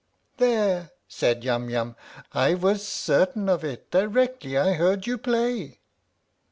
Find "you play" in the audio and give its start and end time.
5.05-5.81